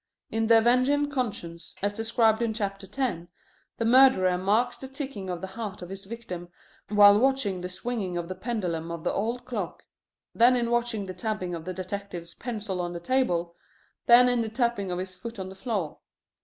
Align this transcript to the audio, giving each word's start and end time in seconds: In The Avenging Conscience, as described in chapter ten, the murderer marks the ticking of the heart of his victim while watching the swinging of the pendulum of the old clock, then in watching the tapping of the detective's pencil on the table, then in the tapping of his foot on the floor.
In 0.31 0.47
The 0.47 0.57
Avenging 0.57 1.11
Conscience, 1.11 1.75
as 1.83 1.93
described 1.93 2.41
in 2.41 2.55
chapter 2.55 2.87
ten, 2.87 3.27
the 3.77 3.85
murderer 3.85 4.35
marks 4.35 4.75
the 4.79 4.87
ticking 4.87 5.29
of 5.29 5.41
the 5.41 5.45
heart 5.53 5.83
of 5.83 5.89
his 5.91 6.05
victim 6.05 6.49
while 6.89 7.19
watching 7.19 7.61
the 7.61 7.69
swinging 7.69 8.17
of 8.17 8.27
the 8.27 8.33
pendulum 8.33 8.89
of 8.89 9.03
the 9.03 9.13
old 9.13 9.45
clock, 9.45 9.83
then 10.33 10.55
in 10.55 10.71
watching 10.71 11.05
the 11.05 11.13
tapping 11.13 11.53
of 11.53 11.65
the 11.65 11.73
detective's 11.75 12.33
pencil 12.33 12.81
on 12.81 12.93
the 12.93 12.99
table, 12.99 13.55
then 14.07 14.27
in 14.27 14.41
the 14.41 14.49
tapping 14.49 14.89
of 14.89 14.97
his 14.97 15.15
foot 15.15 15.37
on 15.37 15.49
the 15.49 15.53
floor. 15.55 15.99